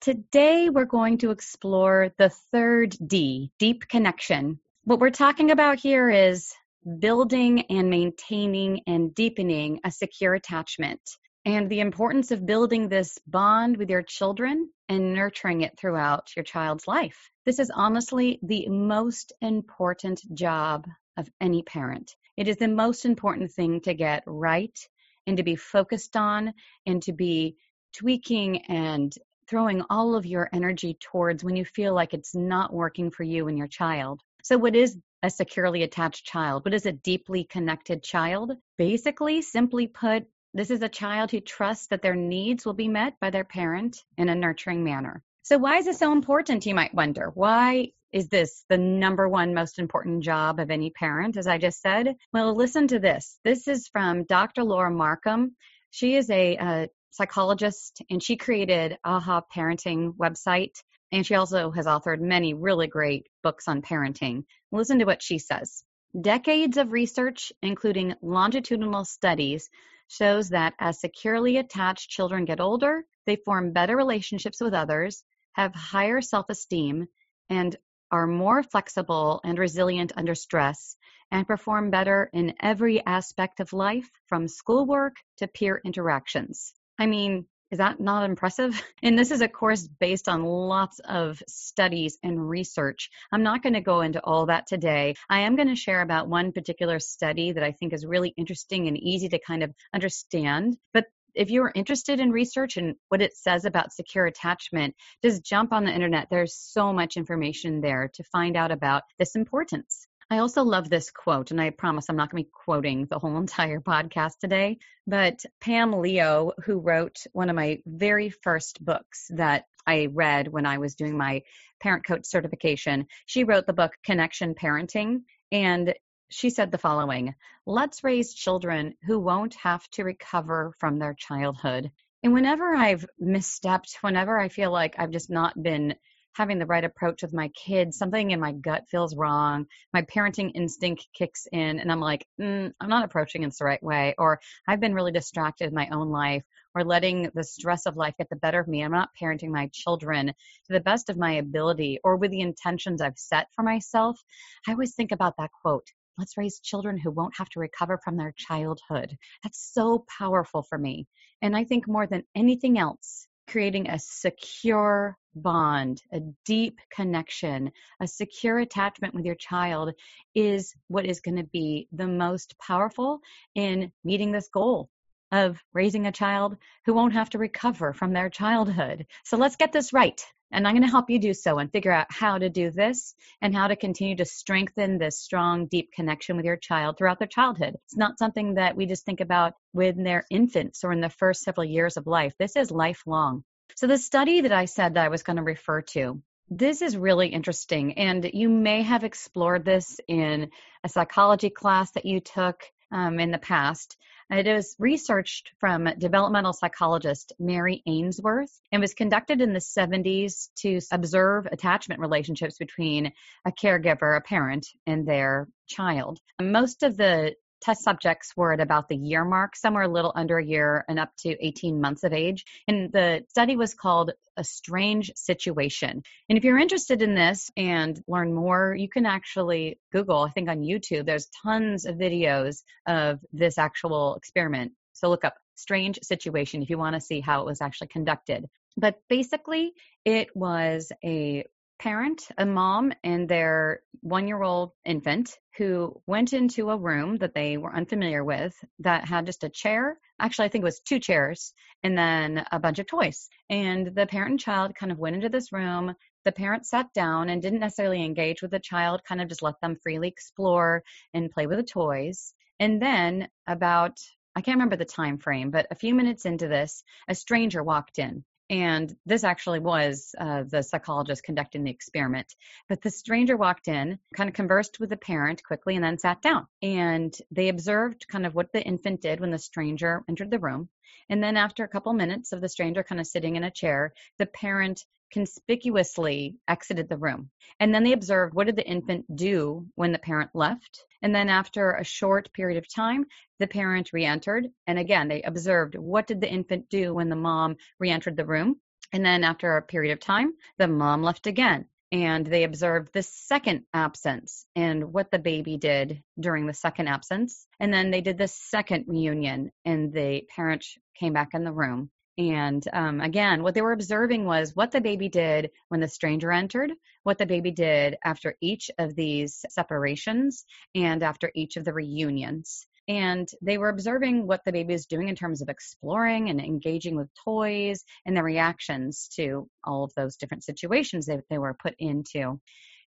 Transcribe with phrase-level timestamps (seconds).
[0.00, 4.58] Today, we're going to explore the third D, deep connection.
[4.84, 6.54] What we're talking about here is
[7.00, 11.02] building and maintaining and deepening a secure attachment
[11.44, 16.44] and the importance of building this bond with your children and nurturing it throughout your
[16.44, 17.28] child's life.
[17.44, 20.86] This is honestly the most important job
[21.18, 22.16] of any parent.
[22.38, 24.78] It is the most important thing to get right
[25.26, 26.54] and to be focused on
[26.86, 27.56] and to be
[27.94, 29.12] tweaking and
[29.50, 33.48] throwing all of your energy towards when you feel like it's not working for you
[33.48, 34.20] and your child.
[34.44, 36.64] So, what is a securely attached child?
[36.64, 38.52] What is a deeply connected child?
[38.78, 43.18] Basically, simply put, this is a child who trusts that their needs will be met
[43.20, 45.22] by their parent in a nurturing manner.
[45.42, 47.32] So, why is this so important, you might wonder?
[47.34, 51.82] Why is this the number one most important job of any parent, as I just
[51.82, 52.14] said?
[52.32, 53.38] Well, listen to this.
[53.44, 54.62] This is from Dr.
[54.62, 55.56] Laura Markham.
[55.90, 60.74] She is a, a psychologist, and she created AHA Parenting website.
[61.12, 64.44] And she also has authored many really great books on parenting.
[64.70, 65.82] Listen to what she says.
[66.20, 69.68] Decades of research, including longitudinal studies,
[70.08, 75.22] shows that as securely attached children get older, they form better relationships with others,
[75.52, 77.06] have higher self esteem,
[77.48, 77.76] and
[78.10, 80.96] are more flexible and resilient under stress,
[81.30, 86.72] and perform better in every aspect of life, from schoolwork to peer interactions.
[87.00, 88.80] I mean, is that not impressive?
[89.02, 93.08] And this is a course based on lots of studies and research.
[93.32, 95.14] I'm not going to go into all that today.
[95.30, 98.86] I am going to share about one particular study that I think is really interesting
[98.88, 100.76] and easy to kind of understand.
[100.92, 105.72] But if you're interested in research and what it says about secure attachment, just jump
[105.72, 106.28] on the internet.
[106.30, 110.06] There's so much information there to find out about this importance.
[110.32, 113.18] I also love this quote, and I promise I'm not going to be quoting the
[113.18, 114.78] whole entire podcast today.
[115.06, 120.66] But Pam Leo, who wrote one of my very first books that I read when
[120.66, 121.42] I was doing my
[121.80, 125.22] parent coach certification, she wrote the book Connection Parenting.
[125.50, 125.94] And
[126.28, 127.34] she said the following
[127.66, 131.90] Let's raise children who won't have to recover from their childhood.
[132.22, 135.96] And whenever I've misstepped, whenever I feel like I've just not been
[136.34, 139.66] having the right approach with my kids, something in my gut feels wrong.
[139.92, 143.82] My parenting instinct kicks in, and I'm like, mm, I'm not approaching this the right
[143.82, 144.14] way.
[144.18, 148.14] Or I've been really distracted in my own life, or letting the stress of life
[148.18, 148.82] get the better of me.
[148.82, 153.02] I'm not parenting my children to the best of my ability or with the intentions
[153.02, 154.20] I've set for myself.
[154.68, 155.86] I always think about that quote
[156.18, 159.16] let's raise children who won't have to recover from their childhood.
[159.42, 161.06] That's so powerful for me.
[161.40, 167.70] And I think more than anything else, creating a secure bond, a deep connection,
[168.00, 169.92] a secure attachment with your child
[170.34, 173.20] is what is going to be the most powerful
[173.54, 174.88] in meeting this goal
[175.32, 179.06] of raising a child who won't have to recover from their childhood.
[179.24, 180.20] So let's get this right.
[180.52, 183.14] And I'm going to help you do so and figure out how to do this
[183.40, 187.28] and how to continue to strengthen this strong, deep connection with your child throughout their
[187.28, 187.76] childhood.
[187.84, 191.42] It's not something that we just think about when they're infants or in the first
[191.42, 192.34] several years of life.
[192.38, 193.44] This is lifelong.
[193.80, 196.20] So, the study that I said that I was going to refer to,
[196.50, 197.96] this is really interesting.
[197.96, 200.50] And you may have explored this in
[200.84, 202.62] a psychology class that you took
[202.92, 203.96] um, in the past.
[204.28, 210.80] It was researched from developmental psychologist Mary Ainsworth and was conducted in the 70s to
[210.92, 213.12] observe attachment relationships between
[213.46, 216.18] a caregiver, a parent, and their child.
[216.38, 220.38] Most of the test subjects were at about the year mark, somewhere a little under
[220.38, 222.44] a year and up to 18 months of age.
[222.66, 226.02] And the study was called A Strange Situation.
[226.28, 230.48] And if you're interested in this and learn more, you can actually Google, I think
[230.48, 234.72] on YouTube, there's tons of videos of this actual experiment.
[234.92, 238.46] So look up Strange Situation if you want to see how it was actually conducted.
[238.76, 239.72] But basically,
[240.04, 241.44] it was a
[241.80, 247.34] parent, a mom, and their one year old infant who went into a room that
[247.34, 249.98] they were unfamiliar with that had just a chair.
[250.20, 253.30] Actually, I think it was two chairs and then a bunch of toys.
[253.48, 255.94] And the parent and child kind of went into this room.
[256.26, 259.58] The parent sat down and didn't necessarily engage with the child, kind of just let
[259.62, 262.34] them freely explore and play with the toys.
[262.58, 263.96] And then about
[264.36, 267.98] I can't remember the time frame, but a few minutes into this, a stranger walked
[267.98, 272.34] in and this actually was uh, the psychologist conducting the experiment.
[272.68, 276.20] But the stranger walked in, kind of conversed with the parent quickly, and then sat
[276.20, 276.48] down.
[276.60, 280.68] And they observed kind of what the infant did when the stranger entered the room.
[281.08, 283.92] And then, after a couple minutes of the stranger kind of sitting in a chair,
[284.18, 287.30] the parent conspicuously exited the room.
[287.58, 290.84] And then they observed what did the infant do when the parent left.
[291.02, 293.06] And then after a short period of time,
[293.38, 294.48] the parent re-entered.
[294.66, 298.60] And again, they observed what did the infant do when the mom re-entered the room.
[298.92, 301.66] And then after a period of time, the mom left again.
[301.92, 307.46] And they observed the second absence and what the baby did during the second absence.
[307.58, 310.64] And then they did the second reunion and the parent
[310.98, 311.90] came back in the room
[312.20, 316.30] and um, again, what they were observing was what the baby did when the stranger
[316.30, 316.70] entered,
[317.02, 322.66] what the baby did after each of these separations, and after each of the reunions.
[322.88, 326.96] And they were observing what the baby is doing in terms of exploring and engaging
[326.96, 331.74] with toys and their reactions to all of those different situations that they were put
[331.78, 332.40] into.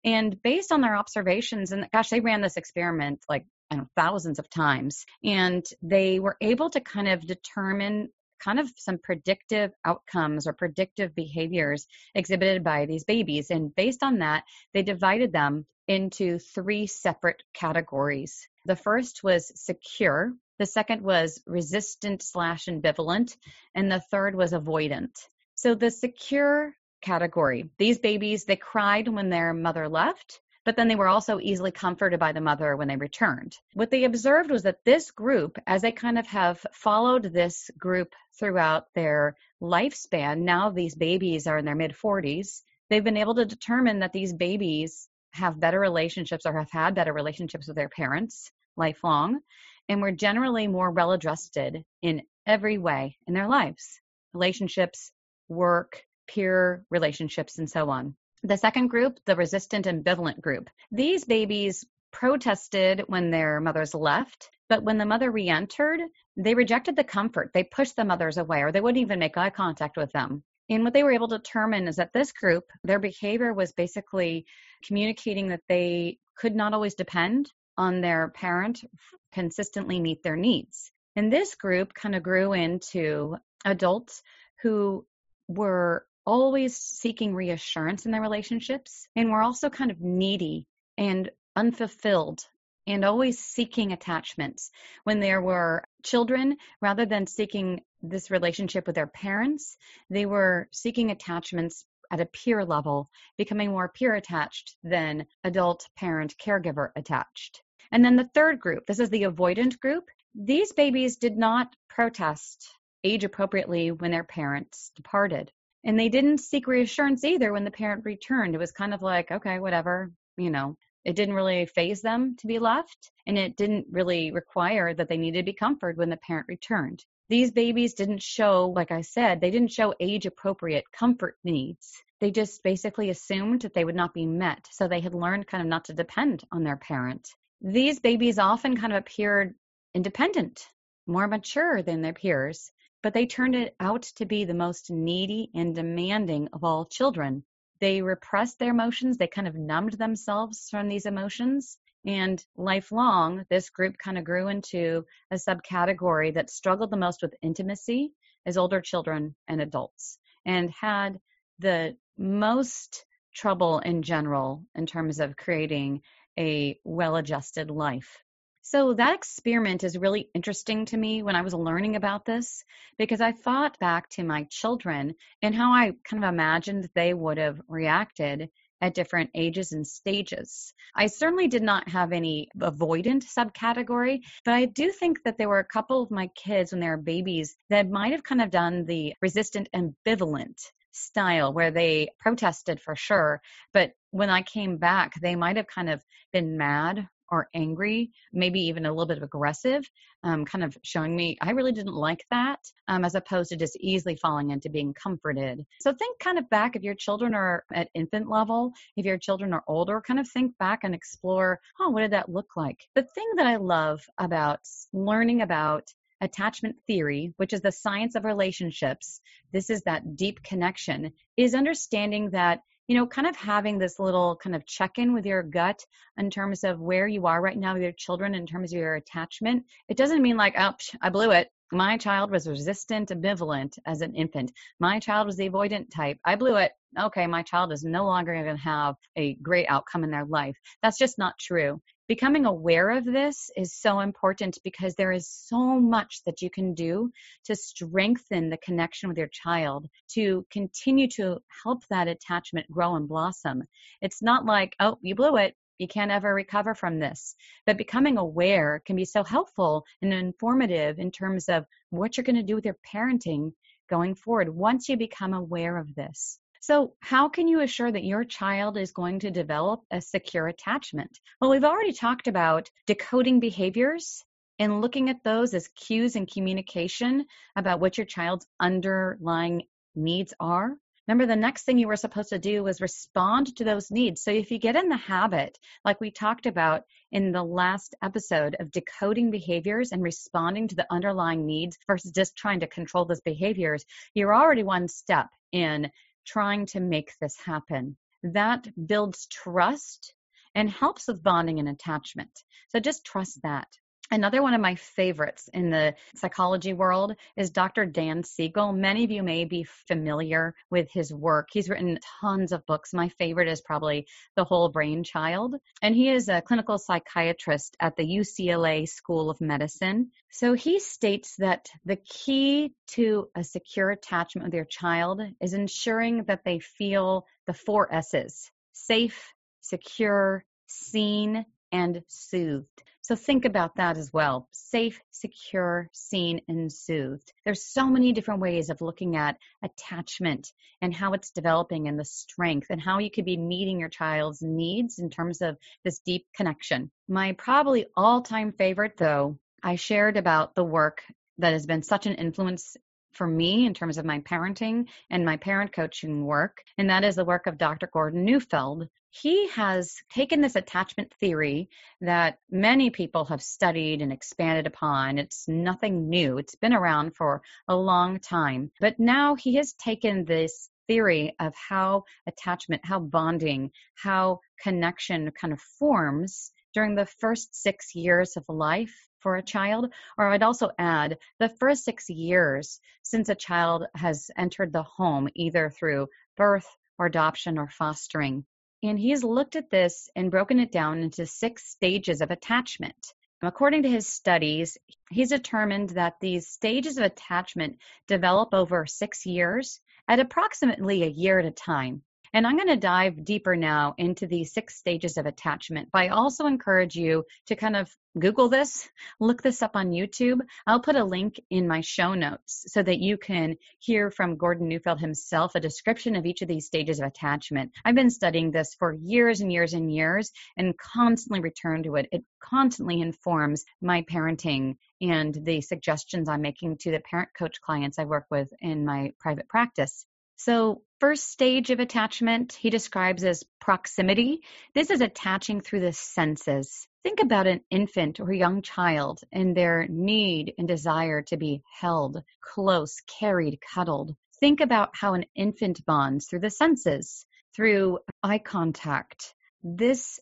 [0.04, 3.44] And based on their observations, and gosh, they ran this experiment like
[3.76, 5.04] know, thousands of times.
[5.24, 8.08] And they were able to kind of determine
[8.42, 13.50] kind of some predictive outcomes or predictive behaviors exhibited by these babies.
[13.50, 18.48] And based on that, they divided them into three separate categories.
[18.64, 23.36] The first was secure, the second was resistant slash ambivalent,
[23.74, 25.28] and the third was avoidant.
[25.54, 30.94] So the secure category, these babies, they cried when their mother left but then they
[30.94, 33.56] were also easily comforted by the mother when they returned.
[33.74, 38.14] What they observed was that this group, as they kind of have followed this group
[38.38, 43.44] throughout their lifespan, now these babies are in their mid 40s, they've been able to
[43.44, 48.50] determine that these babies have better relationships or have had better relationships with their parents
[48.76, 49.40] lifelong
[49.88, 54.00] and were generally more well adjusted in every way in their lives
[54.34, 55.12] relationships,
[55.48, 58.16] work, peer relationships, and so on.
[58.42, 60.70] The second group, the resistant ambivalent group.
[60.90, 66.00] These babies protested when their mothers left, but when the mother re entered,
[66.36, 67.50] they rejected the comfort.
[67.52, 70.42] They pushed the mothers away or they wouldn't even make eye contact with them.
[70.70, 74.46] And what they were able to determine is that this group, their behavior was basically
[74.84, 78.84] communicating that they could not always depend on their parent
[79.32, 80.90] consistently meet their needs.
[81.16, 84.22] And this group kind of grew into adults
[84.62, 85.04] who
[85.48, 90.66] were always seeking reassurance in their relationships and were also kind of needy
[90.96, 92.44] and unfulfilled
[92.86, 94.70] and always seeking attachments.
[95.04, 99.76] When there were children, rather than seeking this relationship with their parents,
[100.10, 103.08] they were seeking attachments at a peer level,
[103.38, 107.62] becoming more peer attached than adult parent caregiver attached.
[107.90, 110.04] And then the third group, this is the avoidant group.
[110.34, 112.68] These babies did not protest
[113.04, 115.50] age appropriately when their parents departed.
[115.84, 118.54] And they didn't seek reassurance either when the parent returned.
[118.54, 122.46] It was kind of like, okay, whatever, you know, it didn't really phase them to
[122.46, 126.16] be left, and it didn't really require that they needed to be comforted when the
[126.16, 127.04] parent returned.
[127.28, 131.92] These babies didn't show, like I said, they didn't show age appropriate comfort needs.
[132.20, 135.62] They just basically assumed that they would not be met, so they had learned kind
[135.62, 137.28] of not to depend on their parent.
[137.60, 139.54] These babies often kind of appeared
[139.94, 140.66] independent,
[141.06, 142.70] more mature than their peers,
[143.02, 147.44] but they turned it out to be the most needy and demanding of all children.
[147.82, 151.78] They repressed their emotions, they kind of numbed themselves from these emotions.
[152.06, 157.34] And lifelong, this group kind of grew into a subcategory that struggled the most with
[157.42, 158.12] intimacy
[158.46, 161.18] as older children and adults and had
[161.58, 166.02] the most trouble in general in terms of creating
[166.38, 168.21] a well adjusted life.
[168.64, 172.62] So that experiment is really interesting to me when I was learning about this
[172.96, 177.38] because I thought back to my children and how I kind of imagined they would
[177.38, 178.48] have reacted
[178.80, 180.74] at different ages and stages.
[180.94, 185.58] I certainly did not have any avoidant subcategory, but I do think that there were
[185.58, 188.84] a couple of my kids when they were babies that might have kind of done
[188.84, 190.60] the resistant ambivalent
[190.92, 193.40] style where they protested for sure,
[193.74, 198.60] but when I came back, they might have kind of been mad or angry, maybe
[198.60, 199.82] even a little bit of aggressive,
[200.22, 203.76] um, kind of showing me I really didn't like that, um, as opposed to just
[203.80, 205.64] easily falling into being comforted.
[205.80, 209.52] So think kind of back if your children are at infant level, if your children
[209.52, 212.78] are older, kind of think back and explore, oh, what did that look like?
[212.94, 214.60] The thing that I love about
[214.92, 215.84] learning about
[216.20, 219.20] attachment theory, which is the science of relationships,
[219.52, 224.36] this is that deep connection, is understanding that, you know, kind of having this little
[224.42, 225.84] kind of check in with your gut
[226.18, 228.96] in terms of where you are right now with your children, in terms of your
[228.96, 229.64] attachment.
[229.88, 231.48] It doesn't mean like, oh, I blew it.
[231.70, 234.52] My child was resistant, ambivalent as an infant.
[234.78, 236.18] My child was the avoidant type.
[236.24, 236.72] I blew it.
[237.00, 240.56] Okay, my child is no longer going to have a great outcome in their life.
[240.82, 245.78] That's just not true becoming aware of this is so important because there is so
[245.80, 247.10] much that you can do
[247.44, 253.08] to strengthen the connection with your child, to continue to help that attachment grow and
[253.08, 253.62] blossom.
[254.00, 255.54] It's not like, oh, you blew it.
[255.78, 257.34] You can't ever recover from this.
[257.66, 262.36] But becoming aware can be so helpful and informative in terms of what you're going
[262.36, 263.52] to do with your parenting
[263.88, 266.38] going forward once you become aware of this.
[266.62, 271.18] So, how can you assure that your child is going to develop a secure attachment?
[271.40, 274.22] Well, we've already talked about decoding behaviors
[274.60, 277.26] and looking at those as cues in communication
[277.56, 279.64] about what your child's underlying
[279.96, 280.76] needs are.
[281.08, 284.22] Remember, the next thing you were supposed to do was respond to those needs.
[284.22, 288.54] So, if you get in the habit, like we talked about in the last episode,
[288.60, 293.20] of decoding behaviors and responding to the underlying needs versus just trying to control those
[293.20, 295.90] behaviors, you're already one step in
[296.26, 297.96] trying to make this happen.
[298.22, 300.14] That builds trust
[300.54, 302.30] and helps with bonding and attachment.
[302.68, 303.68] So just trust that.
[304.12, 307.86] Another one of my favorites in the psychology world is Dr.
[307.86, 308.74] Dan Siegel.
[308.74, 311.48] Many of you may be familiar with his work.
[311.50, 312.92] He's written tons of books.
[312.92, 315.54] My favorite is probably The Whole Brain Child.
[315.80, 320.10] And he is a clinical psychiatrist at the UCLA School of Medicine.
[320.30, 326.24] So he states that the key to a secure attachment with your child is ensuring
[326.24, 332.82] that they feel the four S's safe, secure, seen, and soothed.
[333.00, 334.48] So think about that as well.
[334.52, 337.32] Safe, secure, seen, and soothed.
[337.44, 342.04] There's so many different ways of looking at attachment and how it's developing and the
[342.04, 346.26] strength and how you could be meeting your child's needs in terms of this deep
[346.34, 346.92] connection.
[347.08, 351.02] My probably all time favorite though, I shared about the work
[351.38, 352.76] that has been such an influence
[353.12, 357.16] for me in terms of my parenting and my parent coaching work, and that is
[357.16, 357.88] the work of Dr.
[357.92, 361.68] Gordon Neufeld, he has taken this attachment theory
[362.00, 365.18] that many people have studied and expanded upon.
[365.18, 368.70] It's nothing new, it's been around for a long time.
[368.80, 375.52] But now he has taken this theory of how attachment, how bonding, how connection kind
[375.52, 379.92] of forms during the first six years of life for a child.
[380.18, 385.28] Or I'd also add the first six years since a child has entered the home,
[385.34, 386.66] either through birth
[386.98, 388.44] or adoption or fostering.
[388.82, 392.96] And he's looked at this and broken it down into six stages of attachment.
[393.40, 394.78] According to his studies,
[395.10, 401.38] he's determined that these stages of attachment develop over six years at approximately a year
[401.38, 402.02] at a time.
[402.34, 405.90] And I'm going to dive deeper now into the six stages of attachment.
[405.92, 408.88] But I also encourage you to kind of Google this,
[409.20, 410.40] look this up on YouTube.
[410.66, 414.68] I'll put a link in my show notes so that you can hear from Gordon
[414.68, 417.72] Neufeld himself a description of each of these stages of attachment.
[417.84, 422.08] I've been studying this for years and years and years and constantly return to it.
[422.12, 427.98] It constantly informs my parenting and the suggestions I'm making to the parent coach clients
[427.98, 430.06] I work with in my private practice.
[430.44, 434.40] So, first stage of attachment he describes as proximity.
[434.74, 436.88] This is attaching through the senses.
[437.04, 442.24] Think about an infant or young child and their need and desire to be held,
[442.40, 444.16] close, carried, cuddled.
[444.40, 449.34] Think about how an infant bonds through the senses, through eye contact.
[449.62, 450.18] This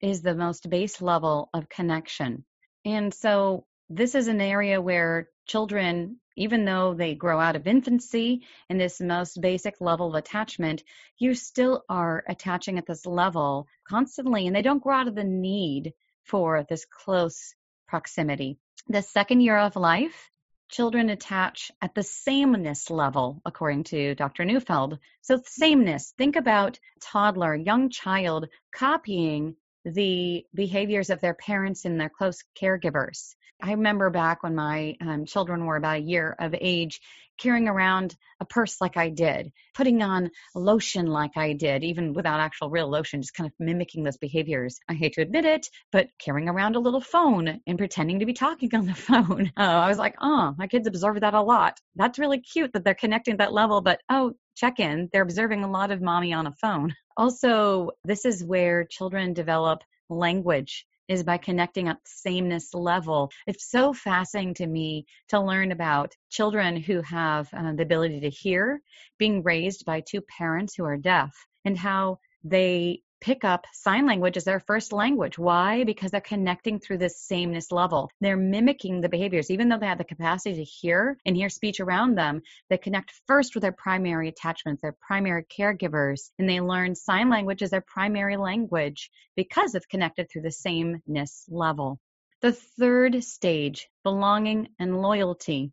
[0.00, 2.44] is the most base level of connection.
[2.84, 8.42] And so, this is an area where children even though they grow out of infancy
[8.68, 10.82] in this most basic level of attachment,
[11.18, 15.24] you still are attaching at this level constantly, and they don't grow out of the
[15.24, 15.92] need
[16.24, 17.54] for this close
[17.86, 18.58] proximity.
[18.88, 20.30] The second year of life,
[20.68, 24.44] children attach at the sameness level, according to Dr.
[24.44, 24.98] Neufeld.
[25.20, 32.10] So, sameness, think about toddler, young child copying the behaviors of their parents and their
[32.10, 33.34] close caregivers.
[33.62, 37.00] I remember back when my um, children were about a year of age,
[37.38, 42.40] carrying around a purse like I did, putting on lotion like I did, even without
[42.40, 44.78] actual real lotion, just kind of mimicking those behaviors.
[44.88, 48.34] I hate to admit it, but carrying around a little phone and pretending to be
[48.34, 49.52] talking on the phone.
[49.56, 51.78] Uh, I was like, oh, my kids observe that a lot.
[51.96, 55.08] That's really cute that they're connecting at that level, but oh, check in.
[55.12, 56.94] They're observing a lot of mommy on a phone.
[57.16, 63.30] Also, this is where children develop language is by connecting at sameness level.
[63.46, 68.30] It's so fascinating to me to learn about children who have uh, the ability to
[68.30, 68.80] hear
[69.18, 71.32] being raised by two parents who are deaf
[71.64, 75.38] and how they pick up sign language as their first language.
[75.38, 75.84] Why?
[75.84, 78.10] Because they're connecting through this sameness level.
[78.20, 81.80] They're mimicking the behaviors, even though they have the capacity to hear and hear speech
[81.80, 82.42] around them.
[82.68, 87.62] They connect first with their primary attachments, their primary caregivers, and they learn sign language
[87.62, 91.98] as their primary language because it's connected through the sameness level.
[92.42, 95.72] The third stage, belonging and loyalty.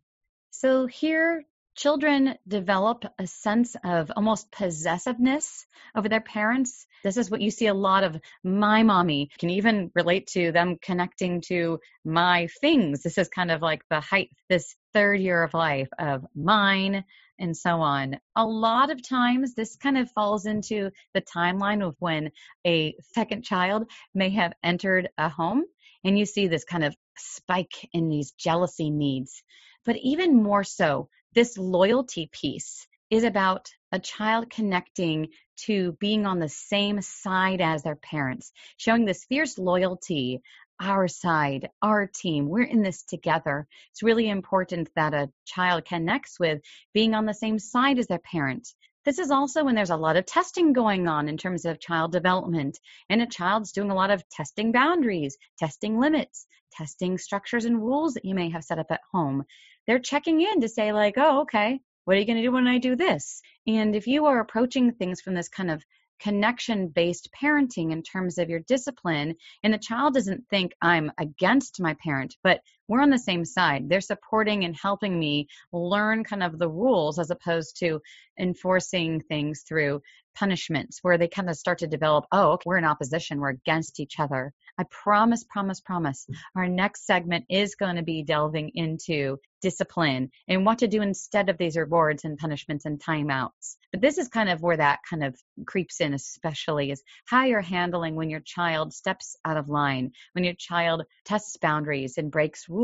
[0.52, 6.86] So here, children develop a sense of almost possessiveness over their parents.
[7.02, 10.78] This is what you see a lot of my mommy can even relate to them
[10.80, 13.02] connecting to my things.
[13.02, 17.04] This is kind of like the height, this third year of life of mine
[17.38, 18.18] and so on.
[18.36, 22.30] A lot of times this kind of falls into the timeline of when
[22.66, 25.64] a second child may have entered a home
[26.04, 29.42] and you see this kind of spike in these jealousy needs.
[29.84, 36.38] But even more so, this loyalty piece is about a child connecting to being on
[36.38, 40.40] the same side as their parents, showing this fierce loyalty,
[40.80, 43.66] our side, our team, we're in this together.
[43.90, 46.60] It's really important that a child connects with
[46.92, 48.68] being on the same side as their parent.
[49.04, 52.12] This is also when there's a lot of testing going on in terms of child
[52.12, 52.78] development,
[53.08, 58.14] and a child's doing a lot of testing boundaries, testing limits, testing structures and rules
[58.14, 59.44] that you may have set up at home
[59.86, 62.66] they're checking in to say like, oh, okay, what are you going to do when
[62.66, 63.42] I do this?
[63.66, 65.82] And if you are approaching things from this kind of
[66.20, 71.80] connection based parenting in terms of your discipline, and the child doesn't think I'm against
[71.80, 72.60] my parent, but
[72.92, 73.88] we're on the same side.
[73.88, 78.02] They're supporting and helping me learn kind of the rules as opposed to
[78.38, 80.02] enforcing things through
[80.34, 83.98] punishments where they kind of start to develop, oh, okay, we're in opposition, we're against
[83.98, 84.52] each other.
[84.78, 86.26] I promise, promise, promise.
[86.56, 91.48] Our next segment is going to be delving into discipline and what to do instead
[91.48, 93.76] of these rewards and punishments and timeouts.
[93.92, 97.60] But this is kind of where that kind of creeps in, especially is how you're
[97.60, 102.68] handling when your child steps out of line, when your child tests boundaries and breaks
[102.68, 102.81] rules.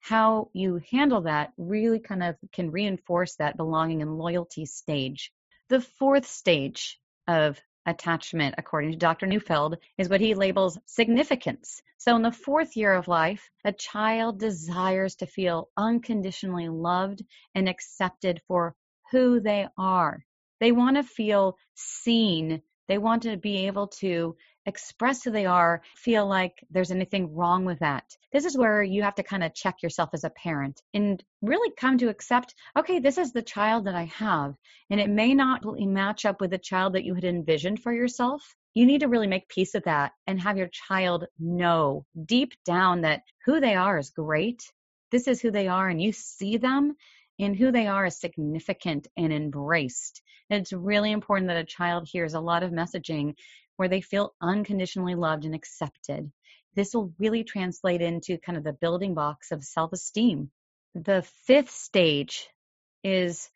[0.00, 5.32] How you handle that really kind of can reinforce that belonging and loyalty stage.
[5.68, 9.26] The fourth stage of attachment, according to Dr.
[9.26, 11.82] Neufeld, is what he labels significance.
[11.98, 17.68] So, in the fourth year of life, a child desires to feel unconditionally loved and
[17.68, 18.76] accepted for
[19.10, 20.24] who they are.
[20.60, 22.62] They want to feel seen.
[22.86, 24.36] They want to be able to
[24.66, 28.04] express who they are, feel like there's anything wrong with that.
[28.32, 31.72] This is where you have to kind of check yourself as a parent and really
[31.78, 34.54] come to accept okay, this is the child that I have,
[34.90, 38.54] and it may not match up with the child that you had envisioned for yourself.
[38.74, 43.02] You need to really make peace with that and have your child know deep down
[43.02, 44.70] that who they are is great.
[45.10, 46.96] This is who they are, and you see them
[47.38, 50.22] and who they are is significant and embraced.
[50.50, 53.34] And it's really important that a child hears a lot of messaging
[53.76, 56.30] where they feel unconditionally loved and accepted.
[56.74, 60.50] This will really translate into kind of the building blocks of self esteem.
[60.94, 62.48] The fifth stage
[63.02, 63.50] is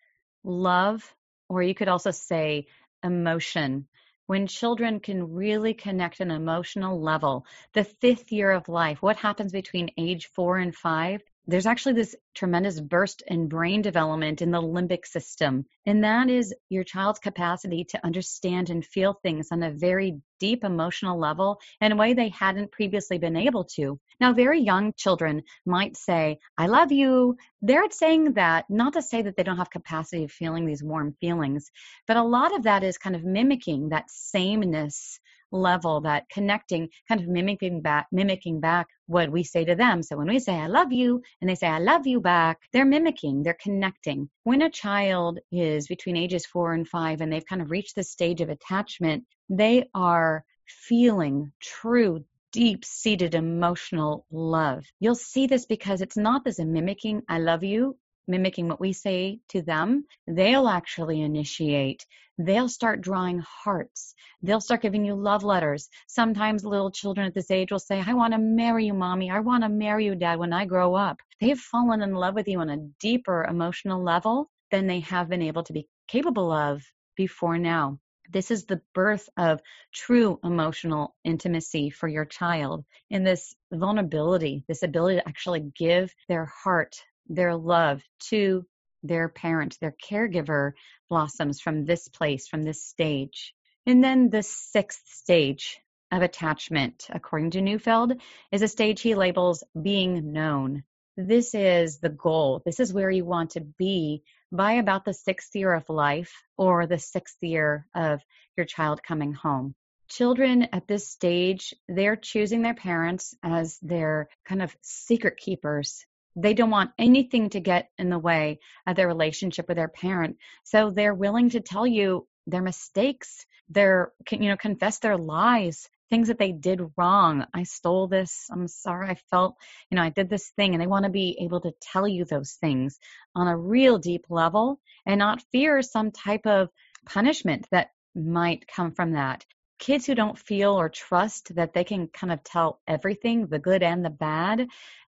[0.45, 1.15] love,
[1.49, 2.67] or you could also say
[3.03, 3.89] emotion.
[4.27, 9.53] When children can really connect an emotional level, the fifth year of life, what happens
[9.53, 11.23] between age four and five?
[11.51, 15.65] There's actually this tremendous burst in brain development in the limbic system.
[15.85, 20.63] And that is your child's capacity to understand and feel things on a very deep
[20.63, 23.99] emotional level in a way they hadn't previously been able to.
[24.21, 27.37] Now, very young children might say, I love you.
[27.63, 31.17] They're saying that not to say that they don't have capacity of feeling these warm
[31.21, 31.71] feelings,
[32.07, 35.19] but a lot of that is kind of mimicking that sameness
[35.53, 40.03] level, that connecting, kind of mimicking back, mimicking back what we say to them.
[40.03, 42.85] So when we say, I love you, and they say, I love you back, they're
[42.85, 44.29] mimicking, they're connecting.
[44.45, 48.11] When a child is between ages four and five and they've kind of reached this
[48.11, 54.85] stage of attachment, they are feeling true, deep seated emotional love.
[55.01, 57.97] You'll see this because it's not this mimicking, I love you,
[58.31, 62.07] mimicking what we say to them, they'll actually initiate.
[62.39, 64.15] They'll start drawing hearts.
[64.43, 65.91] They'll start giving you love letters.
[66.07, 69.31] Sometimes little children at this age will say, I want to marry you, mommy.
[69.31, 71.19] I want to marry you, dad, when I grow up.
[71.41, 75.43] They've fallen in love with you on a deeper emotional level than they have been
[75.43, 76.83] able to be capable of
[77.17, 77.99] before now.
[78.33, 79.61] This is the birth of
[79.93, 86.47] true emotional intimacy for your child in this vulnerability, this ability to actually give their
[86.47, 86.95] heart,
[87.31, 88.67] their love to
[89.03, 90.73] their parent, their caregiver
[91.09, 93.55] blossoms from this place, from this stage.
[93.87, 95.81] And then the sixth stage
[96.13, 98.21] of attachment, according to Neufeld,
[98.53, 100.83] is a stage he labels being known.
[101.17, 102.63] This is the goal.
[102.65, 106.87] This is where you want to be by about the sixth year of life or
[106.87, 108.21] the sixth year of
[108.57, 109.75] your child coming home.
[110.09, 116.05] Children at this stage, they're choosing their parents as their kind of secret keepers.
[116.41, 120.37] They don't want anything to get in the way of their relationship with their parent.
[120.65, 123.47] So they're willing to tell you their mistakes.
[123.69, 127.47] They're, you know, confess their lies things that they did wrong.
[127.55, 128.49] I stole this.
[128.51, 129.09] I'm sorry.
[129.09, 129.55] I felt,
[129.91, 130.75] you know, I did this thing.
[130.75, 132.99] And they want to be able to tell you those things
[133.35, 136.69] on a real deep level and not fear some type of
[137.07, 139.47] punishment that might come from that.
[139.79, 143.83] Kids who don't feel or trust that they can kind of tell everything, the good
[143.83, 144.67] and the bad,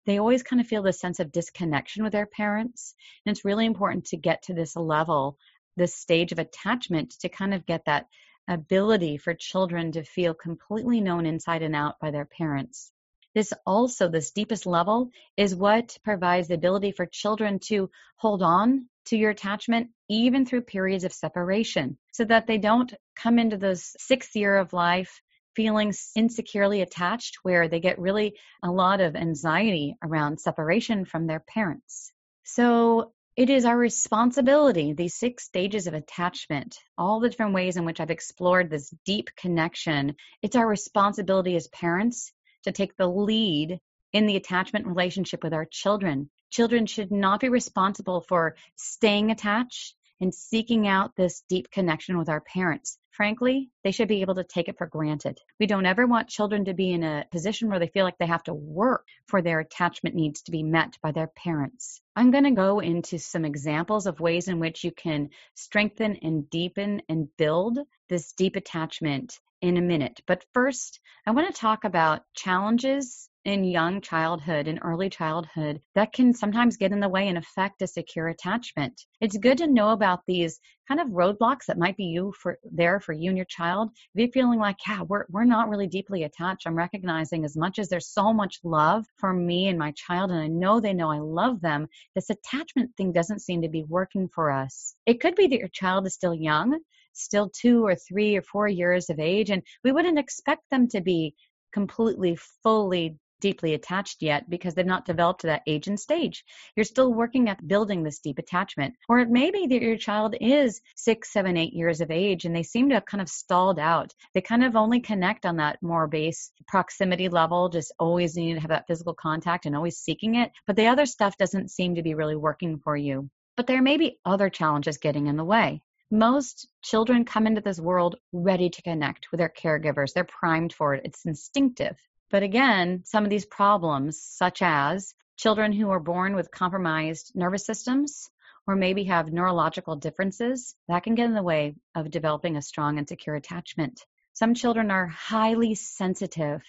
[0.08, 2.94] they always kind of feel this sense of disconnection with their parents.
[3.26, 5.36] And it's really important to get to this level,
[5.76, 8.06] this stage of attachment to kind of get that
[8.48, 12.90] ability for children to feel completely known inside and out by their parents.
[13.34, 18.88] This also, this deepest level, is what provides the ability for children to hold on
[19.08, 23.94] to your attachment even through periods of separation so that they don't come into this
[23.98, 25.20] sixth year of life
[25.58, 31.40] feeling insecurely attached where they get really a lot of anxiety around separation from their
[31.40, 32.12] parents.
[32.44, 37.84] So it is our responsibility, these six stages of attachment, all the different ways in
[37.84, 40.14] which I've explored this deep connection.
[40.42, 43.80] It's our responsibility as parents to take the lead
[44.12, 46.30] in the attachment relationship with our children.
[46.50, 52.28] Children should not be responsible for staying attached and seeking out this deep connection with
[52.28, 55.40] our parents frankly, they should be able to take it for granted.
[55.58, 58.26] We don't ever want children to be in a position where they feel like they
[58.26, 62.00] have to work for their attachment needs to be met by their parents.
[62.14, 66.48] I'm going to go into some examples of ways in which you can strengthen and
[66.48, 70.20] deepen and build this deep attachment in a minute.
[70.28, 76.12] But first, I want to talk about challenges in young childhood and early childhood that
[76.12, 79.06] can sometimes get in the way and affect a secure attachment.
[79.22, 83.00] It's good to know about these kind of roadblocks that might be you for there
[83.00, 83.88] for you and your child.
[84.14, 87.78] If you're feeling like, yeah, we're we're not really deeply attached, I'm recognizing as much
[87.78, 91.10] as there's so much love for me and my child, and I know they know
[91.10, 94.94] I love them, this attachment thing doesn't seem to be working for us.
[95.06, 96.78] It could be that your child is still young,
[97.14, 101.00] still two or three or four years of age, and we wouldn't expect them to
[101.00, 101.34] be
[101.72, 106.44] completely, fully deeply attached yet because they've not developed to that age and stage.
[106.76, 108.94] You're still working at building this deep attachment.
[109.08, 112.54] Or it may be that your child is six, seven, eight years of age and
[112.54, 114.12] they seem to have kind of stalled out.
[114.34, 118.60] They kind of only connect on that more base proximity level, just always needing to
[118.60, 120.52] have that physical contact and always seeking it.
[120.66, 123.28] But the other stuff doesn't seem to be really working for you.
[123.56, 125.82] But there may be other challenges getting in the way.
[126.10, 130.14] Most children come into this world ready to connect with their caregivers.
[130.14, 131.02] They're primed for it.
[131.04, 131.98] It's instinctive.
[132.30, 137.64] But again, some of these problems, such as children who are born with compromised nervous
[137.64, 138.28] systems
[138.66, 142.98] or maybe have neurological differences, that can get in the way of developing a strong
[142.98, 144.04] and secure attachment.
[144.34, 146.62] Some children are highly sensitive,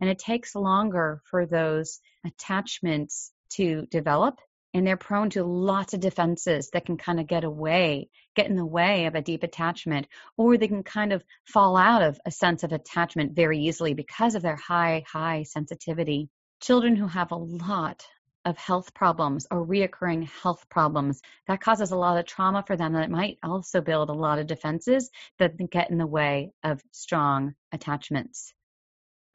[0.00, 4.38] and it takes longer for those attachments to develop
[4.76, 8.56] and they're prone to lots of defenses that can kind of get away, get in
[8.56, 12.30] the way of a deep attachment, or they can kind of fall out of a
[12.30, 16.28] sense of attachment very easily because of their high, high sensitivity.
[16.60, 18.06] Children who have a lot
[18.44, 22.92] of health problems or reoccurring health problems, that causes a lot of trauma for them
[22.92, 27.54] that might also build a lot of defenses that get in the way of strong
[27.72, 28.52] attachments.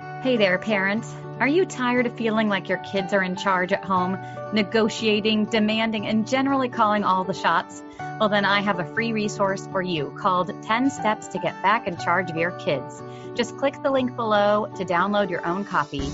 [0.01, 1.13] Hey there, parents.
[1.39, 4.17] Are you tired of feeling like your kids are in charge at home,
[4.51, 7.83] negotiating, demanding, and generally calling all the shots?
[8.19, 11.87] Well, then I have a free resource for you called 10 Steps to Get Back
[11.87, 13.01] in Charge of Your Kids.
[13.35, 16.09] Just click the link below to download your own copy.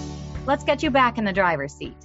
[0.45, 1.97] Let's get you back in the driver's seat.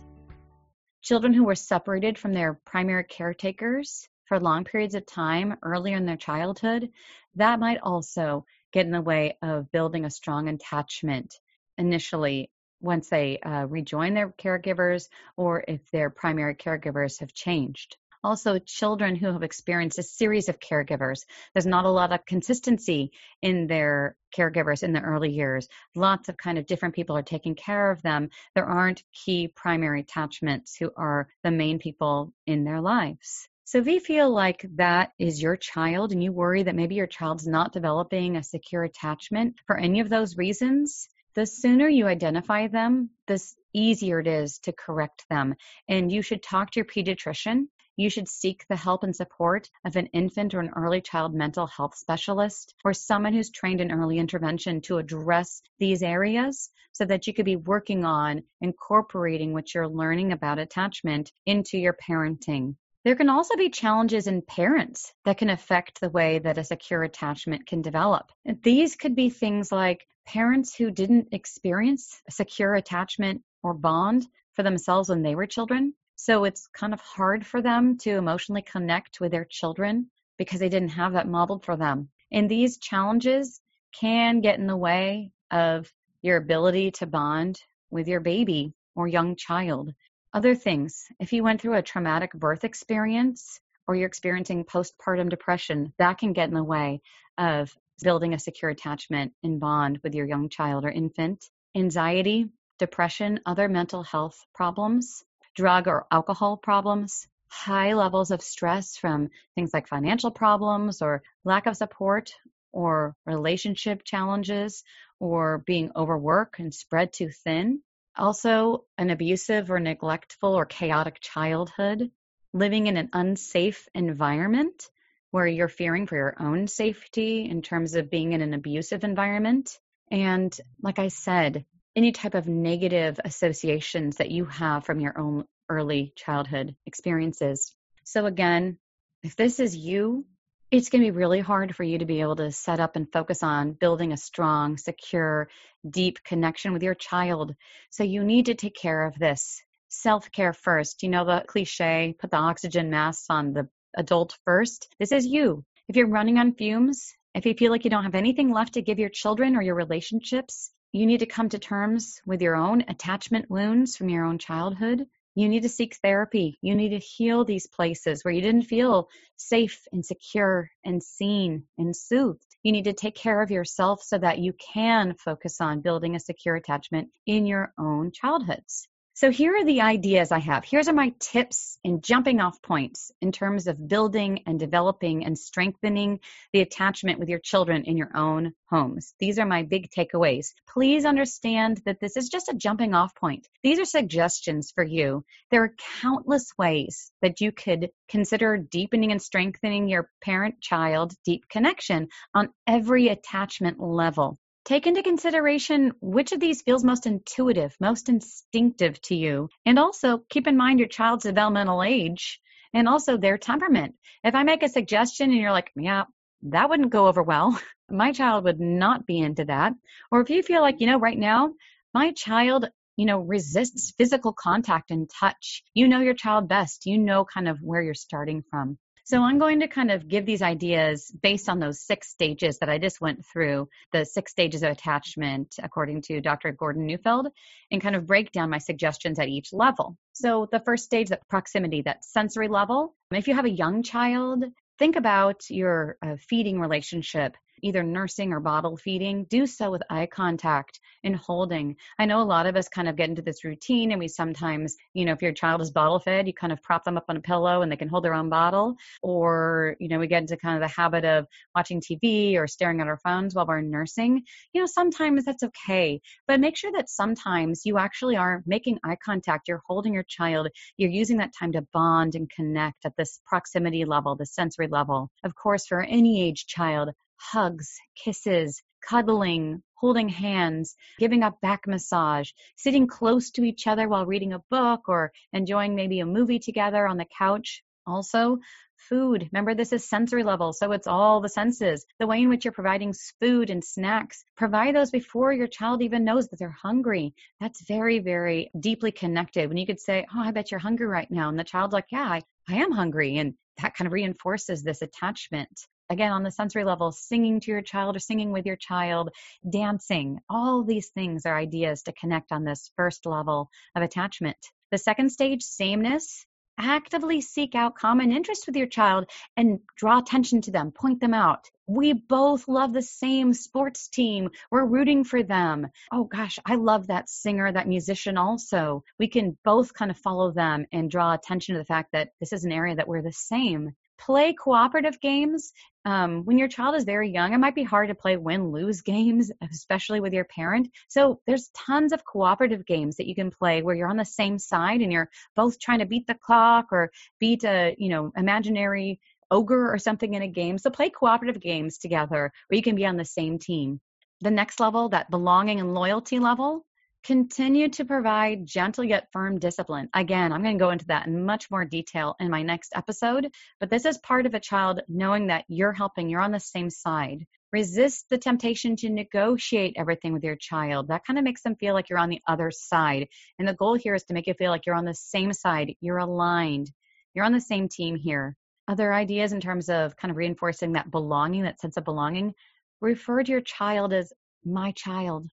[1.03, 6.07] Children who were separated from their primary caretakers for long periods of time earlier in
[6.07, 6.91] their childhood,
[7.37, 11.39] that might also get in the way of building a strong attachment
[11.79, 17.97] initially once they uh, rejoin their caregivers or if their primary caregivers have changed.
[18.25, 21.25] Also, children who have experienced a series of caregivers.
[21.55, 25.67] There's not a lot of consistency in their caregivers in the early years.
[25.97, 28.31] Lots of kind of different people are taking care of them.
[28.55, 33.49] There aren't key primary attachments who are the main people in their lives.
[33.65, 37.07] So if you feel like that is your child and you worry that maybe your
[37.09, 42.67] child's not developing a secure attachment for any of those reasons, the sooner you identify
[42.67, 43.43] them, the
[43.73, 45.55] easier it is to correct them.
[45.89, 47.69] And you should talk to your pediatrician.
[47.97, 51.67] You should seek the help and support of an infant or an early child mental
[51.67, 57.27] health specialist or someone who's trained in early intervention to address these areas so that
[57.27, 62.77] you could be working on incorporating what you're learning about attachment into your parenting.
[63.05, 67.03] There can also be challenges in parents that can affect the way that a secure
[67.03, 68.31] attachment can develop.
[68.63, 74.63] These could be things like parents who didn't experience a secure attachment or bond for
[74.63, 75.95] themselves when they were children.
[76.15, 80.69] So it's kind of hard for them to emotionally connect with their children because they
[80.69, 82.09] didn't have that modeled for them.
[82.31, 83.61] And these challenges
[83.93, 87.61] can get in the way of your ability to bond
[87.91, 89.93] with your baby or young child.
[90.35, 95.93] Other things, if you went through a traumatic birth experience or you're experiencing postpartum depression,
[95.99, 97.03] that can get in the way
[97.37, 101.45] of building a secure attachment and bond with your young child or infant.
[101.77, 105.23] Anxiety, depression, other mental health problems,
[105.55, 111.67] drug or alcohol problems, high levels of stress from things like financial problems or lack
[111.67, 112.33] of support
[112.73, 114.83] or relationship challenges
[115.21, 117.83] or being overworked and spread too thin
[118.17, 122.11] also, an abusive or neglectful or chaotic childhood,
[122.53, 124.89] living in an unsafe environment
[125.31, 129.79] where you're fearing for your own safety in terms of being in an abusive environment.
[130.11, 131.65] And like I said,
[131.97, 137.75] any type of negative associations that you have from your own early childhood experiences.
[138.05, 138.79] So, again,
[139.23, 140.27] if this is you,
[140.73, 143.13] it's going to be really hard for you to be able to set up and
[143.13, 145.51] focus on building a strong, secure,
[145.89, 147.55] deep connection with your child.
[147.91, 149.63] So you need to take care of this.
[149.91, 151.03] Self care first.
[151.03, 154.89] You know the cliche put the oxygen mask on the adult first.
[154.99, 155.63] This is you.
[155.89, 158.83] If you're running on fumes, if you feel like you don't have anything left to
[158.83, 162.83] give your children or your relationships, you need to come to terms with your own
[162.89, 165.07] attachment wounds from your own childhood.
[165.35, 166.59] You need to seek therapy.
[166.61, 171.65] You need to heal these places where you didn't feel safe and secure and seen
[171.79, 172.45] and soothed.
[172.63, 176.21] You need to take care of yourself so that you can focus on building a
[176.21, 178.87] secure attachment in your own childhoods.
[179.15, 180.65] So here are the ideas I have.
[180.65, 185.39] Here's are my tips and jumping off points in terms of building and developing and
[185.39, 186.21] strengthening
[186.55, 189.13] the attachment with your children in your own homes.
[189.21, 190.55] These are my big takeaways.
[190.67, 193.47] Please understand that this is just a jumping off point.
[193.63, 195.27] These are suggestions for you.
[195.51, 201.51] There are countless ways that you could consider deepening and strengthening your parent child deep
[201.51, 204.39] connection on every attachment level.
[204.65, 209.49] Take into consideration which of these feels most intuitive, most instinctive to you.
[209.67, 212.41] And also keep in mind your child's developmental age
[212.73, 213.95] and also their temperament.
[214.23, 216.05] If I make a suggestion and you're like, yeah,
[216.43, 219.73] that wouldn't go over well, my child would not be into that.
[220.11, 221.55] Or if you feel like, you know, right now,
[221.93, 225.63] my child you know, resists physical contact and touch.
[225.75, 226.87] You know your child best.
[226.87, 228.79] You know kind of where you're starting from.
[229.05, 232.69] So I'm going to kind of give these ideas based on those six stages that
[232.69, 236.53] I just went through, the six stages of attachment, according to Dr.
[236.53, 237.29] Gordon Neufeld,
[237.71, 239.97] and kind of break down my suggestions at each level.
[240.13, 242.95] So the first stage, that proximity, that sensory level.
[243.11, 244.45] If you have a young child,
[244.79, 250.07] think about your uh, feeding relationship either nursing or bottle feeding, do so with eye
[250.07, 251.77] contact and holding.
[251.99, 254.77] I know a lot of us kind of get into this routine and we sometimes,
[254.95, 257.17] you know, if your child is bottle fed, you kind of prop them up on
[257.17, 258.77] a pillow and they can hold their own bottle.
[259.03, 262.81] Or, you know, we get into kind of the habit of watching TV or staring
[262.81, 264.23] at our phones while we're nursing.
[264.53, 266.01] You know, sometimes that's okay.
[266.27, 270.49] But make sure that sometimes you actually are making eye contact, you're holding your child,
[270.77, 275.11] you're using that time to bond and connect at this proximity level, the sensory level.
[275.25, 276.91] Of course, for any age child,
[277.31, 284.07] hugs, kisses, cuddling, holding hands, giving a back massage, sitting close to each other while
[284.07, 287.63] reading a book or enjoying maybe a movie together on the couch.
[287.87, 288.39] Also,
[288.77, 289.29] food.
[289.33, 291.85] Remember, this is sensory level, so it's all the senses.
[291.99, 296.05] The way in which you're providing food and snacks, provide those before your child even
[296.05, 297.15] knows that they're hungry.
[297.41, 299.49] That's very, very deeply connected.
[299.49, 301.29] When you could say, Oh, I bet you're hungry right now.
[301.29, 303.19] And the child's like, Yeah, I, I am hungry.
[303.19, 307.63] And that kind of reinforces this attachment again on the sensory level singing to your
[307.63, 309.11] child or singing with your child
[309.49, 314.37] dancing all these things are ideas to connect on this first level of attachment
[314.71, 316.27] the second stage sameness
[316.59, 321.15] actively seek out common interests with your child and draw attention to them, point them
[321.15, 321.49] out.
[321.67, 324.31] We both love the same sports team.
[324.51, 325.69] We're rooting for them.
[325.93, 328.85] Oh gosh, I love that singer, that musician also.
[328.99, 332.33] We can both kind of follow them and draw attention to the fact that this
[332.33, 333.73] is an area that we're the same
[334.05, 335.53] play cooperative games.
[335.85, 338.83] Um, when your child is very young it might be hard to play win lose
[338.95, 340.69] games especially with your parent.
[340.89, 344.39] So there's tons of cooperative games that you can play where you're on the same
[344.39, 349.01] side and you're both trying to beat the clock or beat a you know imaginary
[349.31, 350.59] ogre or something in a game.
[350.59, 353.81] So play cooperative games together where you can be on the same team.
[354.21, 356.65] The next level that belonging and loyalty level
[357.05, 359.89] Continue to provide gentle yet firm discipline.
[359.93, 363.29] Again, I'm going to go into that in much more detail in my next episode,
[363.59, 366.71] but this is part of a child knowing that you're helping, you're on the same
[366.71, 367.27] side.
[367.53, 370.87] Resist the temptation to negotiate everything with your child.
[370.89, 373.09] That kind of makes them feel like you're on the other side.
[373.37, 375.75] And the goal here is to make you feel like you're on the same side,
[375.81, 376.71] you're aligned,
[377.15, 378.37] you're on the same team here.
[378.69, 382.33] Other ideas in terms of kind of reinforcing that belonging, that sense of belonging,
[382.81, 384.13] refer to your child as
[384.45, 385.27] my child,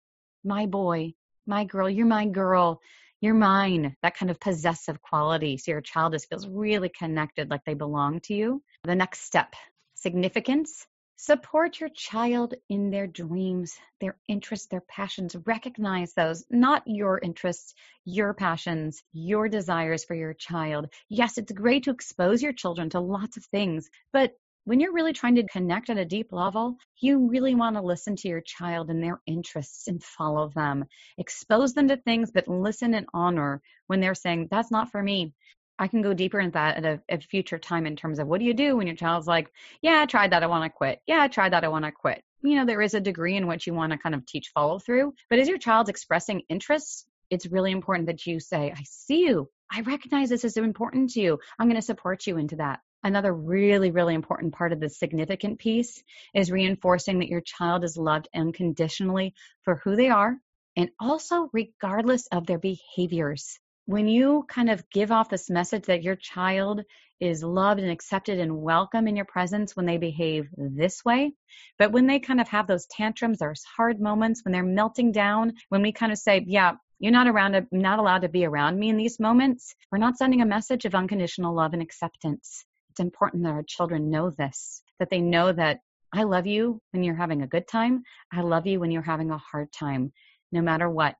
[0.45, 1.11] my boy,
[1.47, 2.81] my girl, you're my girl,
[3.21, 5.57] you're mine, that kind of possessive quality.
[5.57, 8.61] So your child just feels really connected, like they belong to you.
[8.83, 9.53] The next step
[9.95, 10.85] significance.
[11.19, 15.35] Support your child in their dreams, their interests, their passions.
[15.47, 17.73] Recognize those, not your interests,
[18.05, 20.89] your passions, your desires for your child.
[21.09, 24.33] Yes, it's great to expose your children to lots of things, but
[24.67, 28.17] when you're really trying to connect at a deep level, you really want to listen
[28.17, 30.83] to your child and their interests and follow them.
[31.17, 35.33] Expose them to things, but listen and honor when they're saying, that's not for me.
[35.79, 38.45] I can go deeper into that at a, future time in terms of what do
[38.45, 39.49] you do when your child's like,
[39.81, 40.99] yeah, I tried that, I want to quit.
[41.07, 42.21] Yeah, I tried that, I want to quit.
[42.41, 44.79] You know, there is a degree in which you want to kind of teach follow
[44.79, 45.13] through.
[45.29, 49.49] But as your child's expressing interests, it's really important that you say, I see you.
[49.71, 51.39] I recognize this is important to you.
[51.57, 52.81] I'm going to support you into that.
[53.03, 57.97] Another really, really important part of the significant piece is reinforcing that your child is
[57.97, 59.33] loved unconditionally
[59.63, 60.35] for who they are
[60.75, 63.59] and also regardless of their behaviors.
[63.85, 66.81] When you kind of give off this message that your child
[67.19, 71.33] is loved and accepted and welcome in your presence when they behave this way,
[71.79, 75.53] but when they kind of have those tantrums, those hard moments, when they're melting down,
[75.69, 78.89] when we kind of say, yeah, you're not around not allowed to be around me
[78.89, 82.65] in these moments we're not sending a message of unconditional love and acceptance
[82.97, 85.81] it's important that our children know this, that they know that
[86.11, 88.01] I love you when you're having a good time.
[88.33, 90.11] I love you when you're having a hard time,
[90.51, 91.15] no matter what.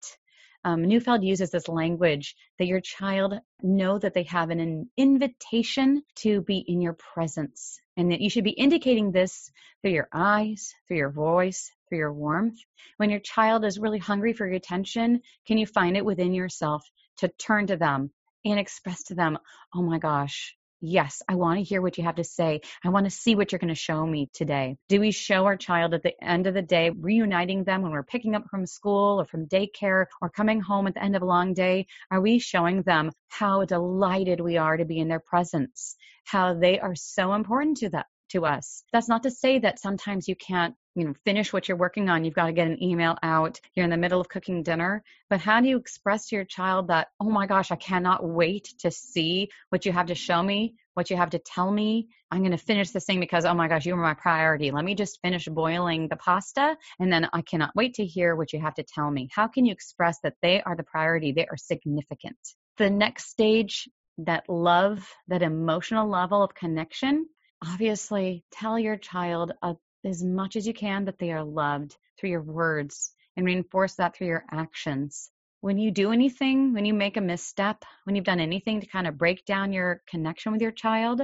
[0.64, 6.42] Um, Neufeld uses this language that your child know that they have an invitation to
[6.42, 9.52] be in your presence and that you should be indicating this
[9.84, 12.58] through your eyes, through your voice, through your warmth.
[12.98, 16.84] When your child is really hungry for your attention, can you find it within yourself
[17.18, 18.10] to turn to them
[18.46, 19.38] and express to them,
[19.76, 22.62] oh my gosh, Yes, I want to hear what you have to say.
[22.84, 24.78] I want to see what you're going to show me today.
[24.90, 28.04] Do we show our child at the end of the day, reuniting them when we're
[28.04, 31.26] picking up from school or from daycare or coming home at the end of a
[31.26, 31.88] long day?
[32.12, 36.80] Are we showing them how delighted we are to be in their presence, how they
[36.80, 38.04] are so important to them?
[38.30, 38.84] to us.
[38.92, 42.26] That's not to say that sometimes you can't, you know, finish what you're working on.
[42.26, 43.62] You've got to get an email out.
[43.76, 45.04] You're in the middle of cooking dinner.
[45.30, 48.74] But how do you express to your child that, oh my gosh, I cannot wait
[48.80, 52.08] to see what you have to show me, what you have to tell me.
[52.32, 54.72] I'm going to finish this thing because, oh my gosh, you are my priority.
[54.72, 58.52] Let me just finish boiling the pasta and then I cannot wait to hear what
[58.52, 59.30] you have to tell me.
[59.32, 61.32] How can you express that they are the priority?
[61.32, 62.38] They are significant.
[62.78, 67.28] The next stage, that love, that emotional level of connection,
[67.64, 69.76] obviously tell your child uh,
[70.08, 74.16] as much as you can that they are loved through your words and reinforce that
[74.16, 75.30] through your actions.
[75.62, 79.08] When you do anything, when you make a misstep, when you've done anything to kind
[79.08, 81.22] of break down your connection with your child,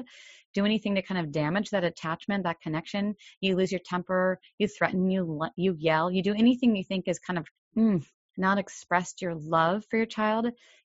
[0.53, 4.67] do anything to kind of damage that attachment, that connection, you lose your temper, you
[4.67, 8.03] threaten, you you yell, you do anything you think is kind of mm,
[8.37, 10.47] not expressed your love for your child,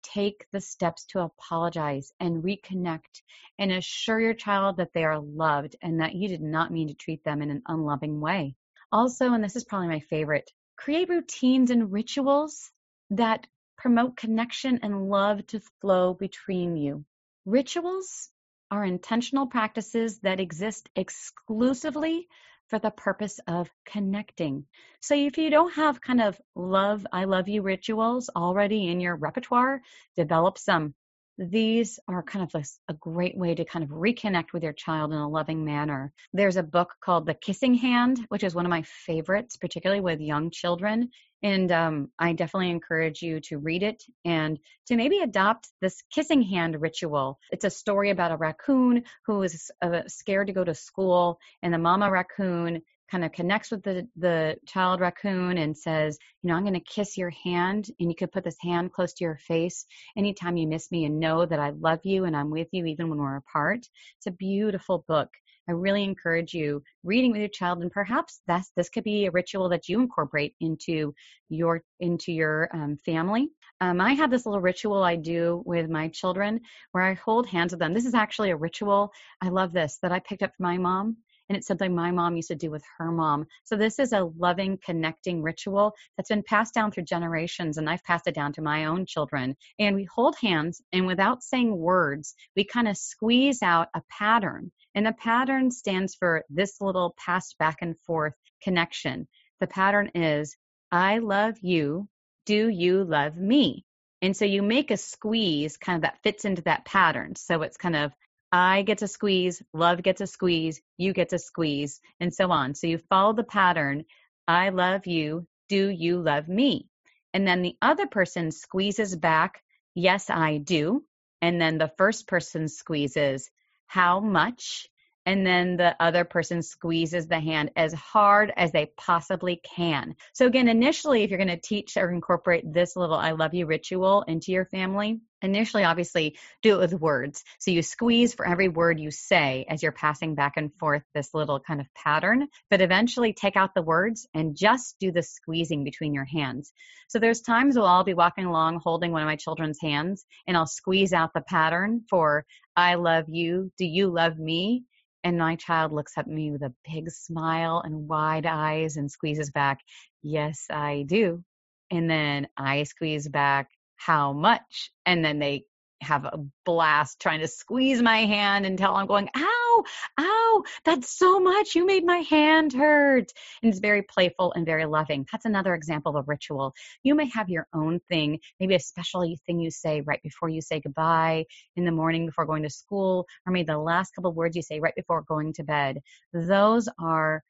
[0.03, 3.21] take the steps to apologize and reconnect
[3.59, 6.93] and assure your child that they are loved and that you did not mean to
[6.93, 8.55] treat them in an unloving way.
[8.91, 12.71] Also, and this is probably my favorite, create routines and rituals
[13.09, 17.05] that promote connection and love to flow between you.
[17.45, 18.29] Rituals
[18.71, 22.27] are intentional practices that exist exclusively
[22.67, 24.65] for the purpose of connecting.
[25.01, 29.15] So if you don't have kind of love, I love you rituals already in your
[29.15, 29.81] repertoire,
[30.15, 30.93] develop some.
[31.37, 35.11] These are kind of a, a, great way to kind of reconnect with your child
[35.11, 36.11] in a loving manner.
[36.33, 40.19] There's a book called The Kissing Hand, which is one of my favorites, particularly with
[40.19, 41.09] young children.
[41.43, 44.57] And um, I definitely encourage you to read it and
[44.87, 47.37] to maybe adopt this kissing hand ritual.
[47.51, 51.71] It's a story about a raccoon who is uh, scared to go to school, and
[51.71, 56.55] the mama raccoon kind of connects with the, the child raccoon and says, you know,
[56.55, 59.37] I'm going to kiss your hand and you could put this hand close to your
[59.37, 59.85] face
[60.17, 63.09] anytime you miss me and know that I love you and I'm with you even
[63.09, 63.79] when we're apart.
[64.17, 65.29] It's a beautiful book.
[65.69, 69.31] I really encourage you reading with your child, and perhaps that's this could be a
[69.31, 71.13] ritual that you incorporate into
[71.49, 73.49] your into your um, family.
[73.81, 76.61] Um, I have this little ritual I do with my children
[76.93, 77.93] where I hold hands with them.
[77.93, 79.11] This is actually a ritual.
[79.41, 81.17] I love this that I picked up from my mom
[81.49, 83.47] and it's something my mom used to do with her mom.
[83.63, 88.03] So this is a loving, connecting ritual that's been passed down through generations, and I've
[88.03, 89.55] passed it down to my own children.
[89.79, 94.71] And we hold hands, and without saying words, we kind of squeeze out a pattern.
[94.95, 99.27] And the pattern stands for this little passed back and forth connection.
[99.59, 100.55] The pattern is,
[100.91, 102.07] I love you.
[102.45, 103.83] Do you love me?
[104.21, 107.35] And so you make a squeeze kind of that fits into that pattern.
[107.35, 108.11] So it's kind of
[108.51, 112.75] I get to squeeze, love gets to squeeze, you get to squeeze, and so on.
[112.75, 114.05] So you follow the pattern
[114.47, 116.87] I love you, do you love me?
[117.33, 119.61] And then the other person squeezes back,
[119.93, 121.03] yes, I do.
[121.41, 123.49] And then the first person squeezes,
[123.87, 124.87] how much?
[125.27, 130.15] And then the other person squeezes the hand as hard as they possibly can.
[130.31, 133.65] So, again, initially, if you're going to teach or incorporate this little I love you
[133.65, 137.43] ritual into your family, initially, obviously, do it with words.
[137.59, 141.33] So, you squeeze for every word you say as you're passing back and forth this
[141.33, 145.83] little kind of pattern, but eventually take out the words and just do the squeezing
[145.83, 146.71] between your hands.
[147.09, 150.55] So, there's times where I'll be walking along holding one of my children's hands and
[150.55, 152.45] I'll squeeze out the pattern for
[152.77, 154.85] I love you, do you love me?
[155.23, 159.51] And my child looks at me with a big smile and wide eyes and squeezes
[159.51, 159.79] back,
[160.21, 161.43] Yes, I do.
[161.91, 164.91] And then I squeeze back, How much?
[165.05, 165.65] And then they
[166.01, 169.83] have a blast trying to squeeze my hand until I'm going, ow,
[170.19, 171.75] ow, that's so much.
[171.75, 173.31] You made my hand hurt.
[173.61, 175.25] And it's very playful and very loving.
[175.31, 176.73] That's another example of a ritual.
[177.03, 180.61] You may have your own thing, maybe a special thing you say right before you
[180.61, 181.45] say goodbye
[181.75, 184.79] in the morning before going to school, or maybe the last couple words you say
[184.79, 185.99] right before going to bed.
[186.33, 187.43] Those are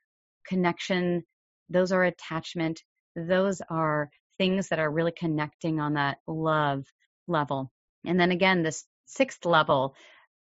[0.48, 1.24] connection,
[1.70, 2.82] those are attachment,
[3.16, 6.86] those are things that are really connecting on that love
[7.28, 7.72] level.
[8.08, 9.96] And then again, this sixth level,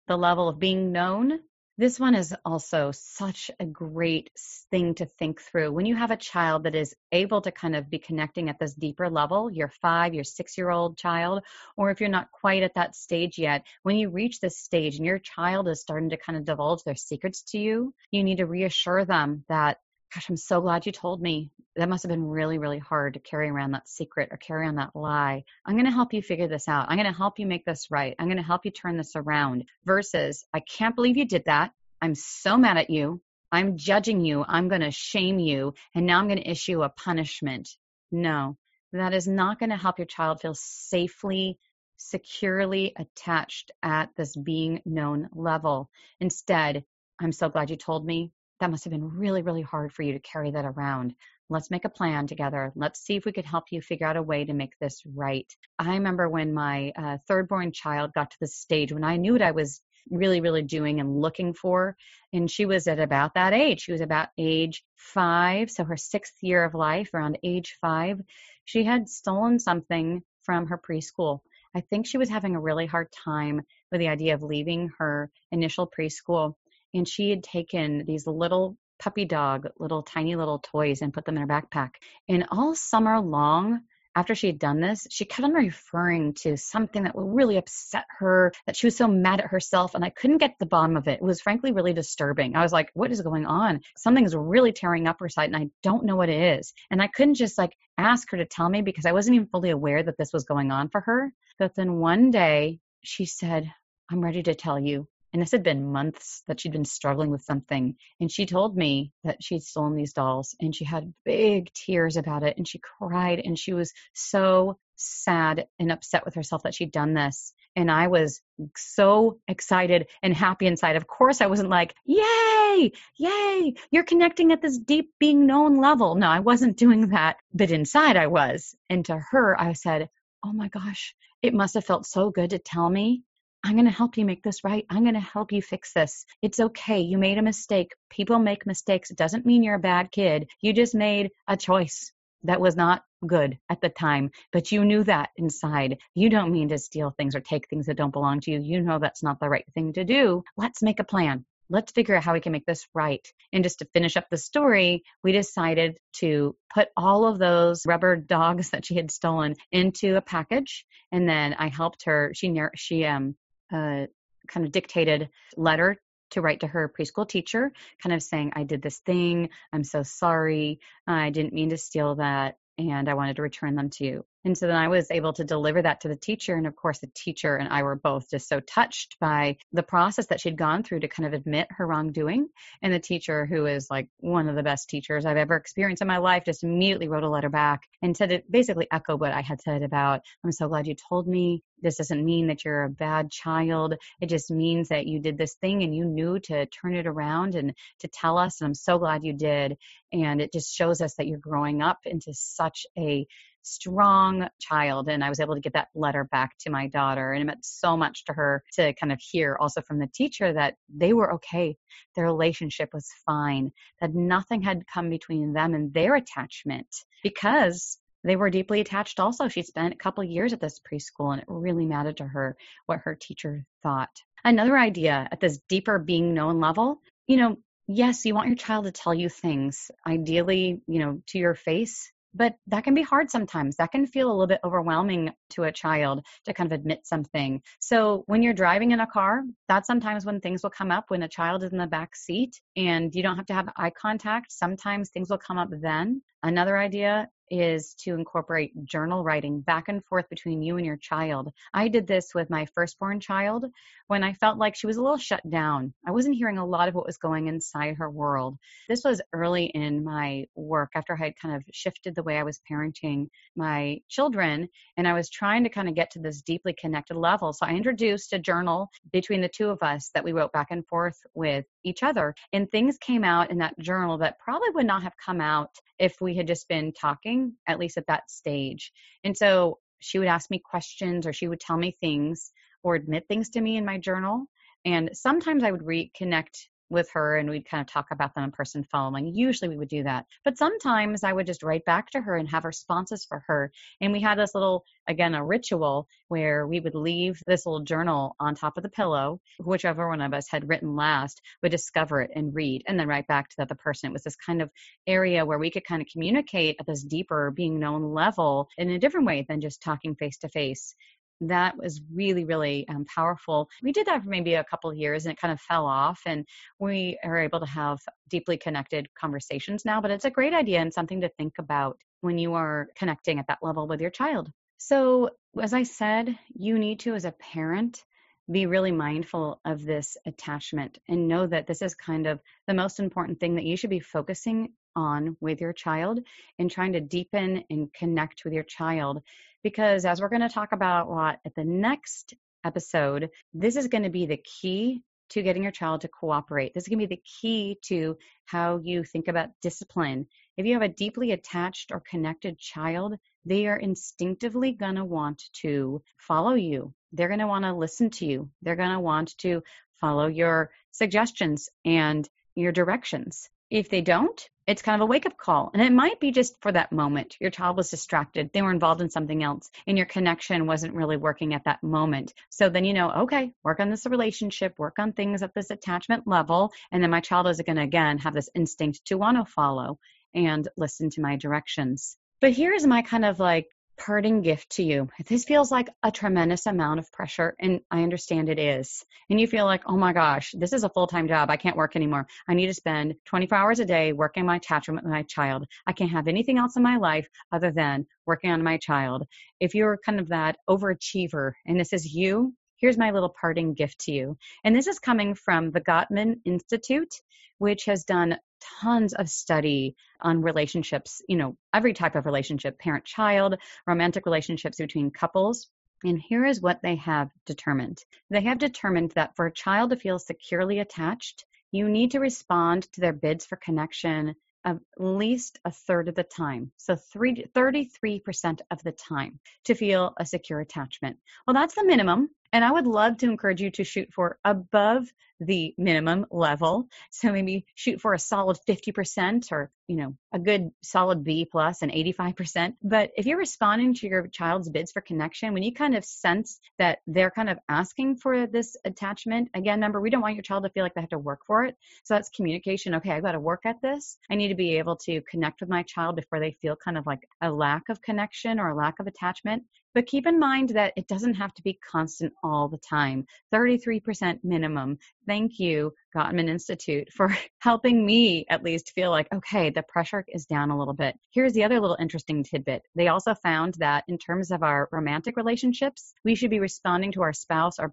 [0.08, 1.40] the level of being known.
[1.78, 4.30] This one is also such a great
[4.70, 5.72] thing to think through.
[5.72, 8.72] When you have a child that is able to kind of be connecting at this
[8.72, 11.42] deeper level, your five, your six year old child,
[11.76, 15.04] or if you're not quite at that stage yet, when you reach this stage and
[15.04, 18.46] your child is starting to kind of divulge their secrets to you, you need to
[18.46, 19.76] reassure them that
[20.16, 21.50] gosh, I'm so glad you told me.
[21.76, 24.76] That must have been really, really hard to carry around that secret or carry on
[24.76, 25.44] that lie.
[25.66, 26.86] I'm going to help you figure this out.
[26.88, 28.16] I'm going to help you make this right.
[28.18, 31.72] I'm going to help you turn this around versus, I can't believe you did that.
[32.00, 33.20] I'm so mad at you.
[33.52, 34.42] I'm judging you.
[34.48, 35.74] I'm going to shame you.
[35.94, 37.68] And now I'm going to issue a punishment.
[38.10, 38.56] No,
[38.94, 41.58] that is not going to help your child feel safely,
[41.98, 45.90] securely attached at this being known level.
[46.20, 46.84] Instead,
[47.20, 50.12] I'm so glad you told me that must have been really, really hard for you
[50.12, 51.14] to carry that around.
[51.48, 52.72] Let's make a plan together.
[52.74, 55.46] Let's see if we could help you figure out a way to make this right.
[55.78, 59.32] I remember when my uh, third born child got to the stage when I knew
[59.32, 59.80] what I was
[60.10, 61.96] really, really doing and looking for.
[62.32, 63.82] And she was at about that age.
[63.82, 65.70] She was about age five.
[65.70, 68.20] So her sixth year of life, around age five,
[68.64, 71.40] she had stolen something from her preschool.
[71.74, 75.30] I think she was having a really hard time with the idea of leaving her
[75.52, 76.54] initial preschool
[76.96, 81.36] and she had taken these little puppy dog, little tiny little toys and put them
[81.36, 81.90] in her backpack.
[82.28, 83.82] And all summer long,
[84.14, 88.50] after she had done this, she kept on referring to something that really upset her,
[88.66, 91.20] that she was so mad at herself, and I couldn't get the bottom of it.
[91.20, 92.56] It was frankly really disturbing.
[92.56, 93.82] I was like, what is going on?
[93.94, 96.72] Something's really tearing up her side, and I don't know what it is.
[96.90, 99.68] And I couldn't just like ask her to tell me because I wasn't even fully
[99.68, 101.30] aware that this was going on for her.
[101.58, 103.70] But then one day she said,
[104.10, 105.08] I'm ready to tell you.
[105.32, 107.96] And this had been months that she'd been struggling with something.
[108.20, 112.42] And she told me that she'd stolen these dolls and she had big tears about
[112.42, 116.92] it and she cried and she was so sad and upset with herself that she'd
[116.92, 117.52] done this.
[117.74, 118.40] And I was
[118.76, 120.96] so excited and happy inside.
[120.96, 126.14] Of course, I wasn't like, yay, yay, you're connecting at this deep being known level.
[126.14, 127.36] No, I wasn't doing that.
[127.52, 128.74] But inside I was.
[128.88, 130.08] And to her, I said,
[130.44, 133.22] oh my gosh, it must have felt so good to tell me
[133.66, 134.86] I'm going to help you make this right.
[134.88, 136.24] I'm going to help you fix this.
[136.40, 137.00] It's okay.
[137.00, 137.96] You made a mistake.
[138.10, 139.10] People make mistakes.
[139.10, 140.48] It doesn't mean you're a bad kid.
[140.60, 142.12] You just made a choice
[142.44, 145.98] that was not good at the time, but you knew that inside.
[146.14, 148.60] You don't mean to steal things or take things that don't belong to you.
[148.60, 150.44] You know that's not the right thing to do.
[150.56, 151.44] Let's make a plan.
[151.68, 153.26] Let's figure out how we can make this right.
[153.52, 158.14] And just to finish up the story, we decided to put all of those rubber
[158.14, 160.86] dogs that she had stolen into a package.
[161.10, 162.30] And then I helped her.
[162.32, 163.34] She, she, um,
[163.72, 164.06] uh,
[164.48, 166.00] kind of dictated letter
[166.30, 169.50] to write to her preschool teacher, kind of saying, I did this thing.
[169.72, 170.80] I'm so sorry.
[171.06, 172.58] I didn't mean to steal that.
[172.78, 174.24] And I wanted to return them to you.
[174.46, 176.54] And so then I was able to deliver that to the teacher.
[176.54, 180.28] And of course, the teacher and I were both just so touched by the process
[180.28, 182.46] that she'd gone through to kind of admit her wrongdoing.
[182.80, 186.06] And the teacher, who is like one of the best teachers I've ever experienced in
[186.06, 189.40] my life, just immediately wrote a letter back and said it basically echoed what I
[189.40, 191.64] had said about, I'm so glad you told me.
[191.82, 193.96] This doesn't mean that you're a bad child.
[194.20, 197.56] It just means that you did this thing and you knew to turn it around
[197.56, 198.60] and to tell us.
[198.60, 199.76] And I'm so glad you did.
[200.12, 203.26] And it just shows us that you're growing up into such a
[203.66, 205.08] strong child.
[205.08, 207.32] And I was able to get that letter back to my daughter.
[207.32, 210.52] And it meant so much to her to kind of hear also from the teacher
[210.52, 211.76] that they were okay.
[212.14, 216.88] Their relationship was fine, that nothing had come between them and their attachment
[217.22, 219.48] because they were deeply attached also.
[219.48, 222.56] She spent a couple years at this preschool and it really mattered to her
[222.86, 224.10] what her teacher thought.
[224.44, 227.56] Another idea at this deeper being known level, you know,
[227.86, 232.10] yes, you want your child to tell you things, ideally, you know, to your face,
[232.36, 233.76] but that can be hard sometimes.
[233.76, 237.62] That can feel a little bit overwhelming to a child to kind of admit something.
[237.80, 241.22] So when you're driving in a car, that's sometimes when things will come up when
[241.22, 244.52] a child is in the back seat and you don't have to have eye contact.
[244.52, 246.22] Sometimes things will come up then.
[246.42, 251.52] Another idea is to incorporate journal writing back and forth between you and your child.
[251.72, 253.66] I did this with my firstborn child
[254.08, 255.92] when I felt like she was a little shut down.
[256.06, 258.56] I wasn't hearing a lot of what was going inside her world.
[258.88, 262.44] This was early in my work after I had kind of shifted the way I
[262.44, 266.74] was parenting my children and I was trying to kind of get to this deeply
[266.74, 267.52] connected level.
[267.52, 270.86] So I introduced a journal between the two of us that we wrote back and
[270.86, 275.02] forth with each other and things came out in that journal that probably would not
[275.02, 278.92] have come out if we had just been talking, at least at that stage.
[279.24, 283.24] And so she would ask me questions or she would tell me things or admit
[283.28, 284.46] things to me in my journal.
[284.84, 288.52] And sometimes I would reconnect with her and we'd kind of talk about them in
[288.52, 289.34] person following.
[289.34, 290.26] Usually we would do that.
[290.44, 293.72] But sometimes I would just write back to her and have responses for her.
[294.00, 298.36] And we had this little, again, a ritual where we would leave this little journal
[298.40, 299.40] on top of the pillow.
[299.58, 303.26] Whichever one of us had written last would discover it and read and then write
[303.26, 304.10] back to the other person.
[304.10, 304.70] It was this kind of
[305.06, 308.98] area where we could kind of communicate at this deeper being known level in a
[308.98, 310.94] different way than just talking face to face
[311.40, 313.68] that was really really um, powerful.
[313.82, 316.46] We did that for maybe a couple years and it kind of fell off and
[316.78, 320.92] we are able to have deeply connected conversations now but it's a great idea and
[320.92, 324.50] something to think about when you are connecting at that level with your child.
[324.78, 325.30] So
[325.60, 328.04] as i said you need to as a parent
[328.50, 333.00] be really mindful of this attachment and know that this is kind of the most
[333.00, 336.20] important thing that you should be focusing on with your child
[336.58, 339.22] and trying to deepen and connect with your child
[339.62, 342.34] because as we're going to talk about a lot at the next
[342.64, 346.72] episode, this is going to be the key to getting your child to cooperate.
[346.72, 350.26] This is going to be the key to how you think about discipline.
[350.56, 355.42] If you have a deeply attached or connected child, they are instinctively going to want
[355.62, 356.94] to follow you.
[357.12, 358.50] They're going to want to listen to you.
[358.62, 359.62] They're going to want to
[360.00, 363.48] follow your suggestions and your directions.
[363.68, 365.70] If they don't, it's kind of a wake up call.
[365.72, 367.36] And it might be just for that moment.
[367.40, 371.16] Your child was distracted, they were involved in something else, and your connection wasn't really
[371.16, 372.34] working at that moment.
[372.50, 376.26] So then you know, okay, work on this relationship, work on things at this attachment
[376.26, 376.72] level.
[376.90, 379.98] And then my child is going to, again, have this instinct to want to follow
[380.34, 382.16] and listen to my directions.
[382.40, 385.08] But here's my kind of like parting gift to you.
[385.26, 389.04] This feels like a tremendous amount of pressure, and I understand it is.
[389.30, 391.50] And you feel like, oh my gosh, this is a full time job.
[391.50, 392.26] I can't work anymore.
[392.48, 395.66] I need to spend 24 hours a day working my attachment with my child.
[395.86, 399.26] I can't have anything else in my life other than working on my child.
[399.60, 404.00] If you're kind of that overachiever and this is you, here's my little parting gift
[404.00, 404.36] to you.
[404.64, 407.14] And this is coming from the Gottman Institute,
[407.58, 413.04] which has done tons of study on relationships, you know, every type of relationship, parent
[413.04, 415.68] child, romantic relationships between couples.
[416.04, 418.02] And here is what they have determined.
[418.30, 422.90] They have determined that for a child to feel securely attached, you need to respond
[422.92, 424.34] to their bids for connection
[424.66, 426.72] at least a third of the time.
[426.76, 431.18] So three, 33% of the time to feel a secure attachment.
[431.46, 432.30] Well, that's the minimum.
[432.52, 435.06] And I would love to encourage you to shoot for above
[435.40, 436.88] the minimum level.
[437.10, 441.82] So maybe shoot for a solid 50% or, you know, a good solid B plus
[441.82, 442.74] and 85%.
[442.82, 446.58] But if you're responding to your child's bids for connection, when you kind of sense
[446.78, 450.64] that they're kind of asking for this attachment, again, remember, we don't want your child
[450.64, 451.76] to feel like they have to work for it.
[452.04, 452.94] So that's communication.
[452.96, 454.18] Okay, I've got to work at this.
[454.30, 457.06] I need to be able to connect with my child before they feel kind of
[457.06, 459.64] like a lack of connection or a lack of attachment.
[459.96, 463.26] But keep in mind that it doesn't have to be constant all the time.
[463.54, 464.98] 33% minimum.
[465.26, 470.46] Thank you, Gottman Institute, for helping me at least feel like, okay, the pressure is
[470.46, 471.16] down a little bit.
[471.32, 472.82] Here's the other little interesting tidbit.
[472.94, 477.22] They also found that in terms of our romantic relationships, we should be responding to
[477.22, 477.92] our spouse or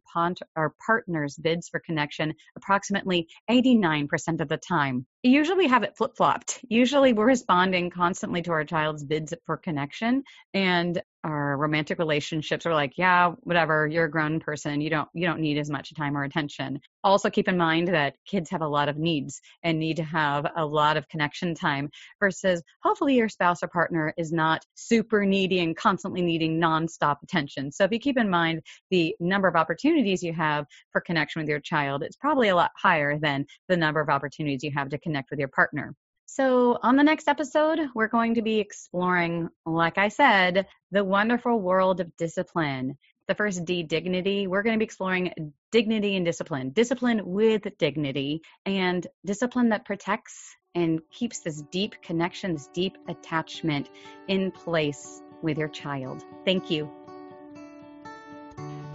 [0.55, 5.05] our partner's bids for connection approximately 89% of the time.
[5.23, 6.59] Usually we have it flip flopped.
[6.67, 12.73] Usually we're responding constantly to our child's bids for connection and our romantic relationships are
[12.73, 14.81] like, yeah, whatever, you're a grown person.
[14.81, 16.81] You don't you don't need as much time or attention.
[17.03, 20.45] Also keep in mind that kids have a lot of needs and need to have
[20.55, 21.89] a lot of connection time
[22.19, 27.71] versus hopefully your spouse or partner is not super needy and constantly needing nonstop attention.
[27.71, 28.61] So if you keep in mind
[28.91, 32.71] the number of opportunities you have for connection with your child, it's probably a lot
[32.77, 35.95] higher than the number of opportunities you have to connect with your partner.
[36.25, 41.59] So, on the next episode, we're going to be exploring, like I said, the wonderful
[41.59, 42.97] world of discipline.
[43.27, 44.47] The first D, dignity.
[44.47, 50.55] We're going to be exploring dignity and discipline, discipline with dignity, and discipline that protects
[50.75, 53.89] and keeps this deep connection, this deep attachment
[54.27, 56.23] in place with your child.
[56.43, 56.89] Thank you.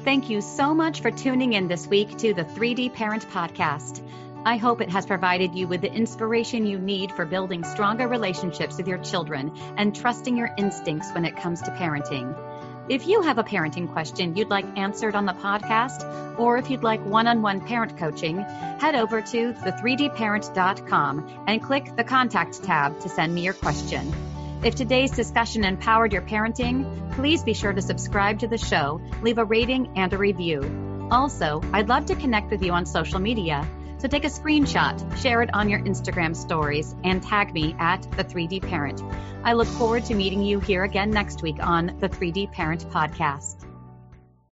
[0.05, 4.03] Thank you so much for tuning in this week to the 3D Parent Podcast.
[4.45, 8.76] I hope it has provided you with the inspiration you need for building stronger relationships
[8.76, 12.35] with your children and trusting your instincts when it comes to parenting.
[12.89, 16.82] If you have a parenting question you'd like answered on the podcast, or if you'd
[16.82, 22.99] like one on one parent coaching, head over to the3dparent.com and click the contact tab
[23.01, 24.11] to send me your question.
[24.64, 29.36] If today's discussion empowered your parenting, please be sure to subscribe to the show, leave
[29.36, 31.09] a rating and a review.
[31.11, 33.68] Also, I'd love to connect with you on social media.
[33.99, 38.24] So take a screenshot, share it on your Instagram stories, and tag me at the
[38.24, 39.03] 3D Parent.
[39.42, 43.57] I look forward to meeting you here again next week on the 3D Parent Podcast.